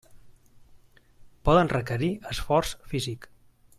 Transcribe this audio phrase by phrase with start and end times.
[1.49, 3.29] Poden requerir esforç físic.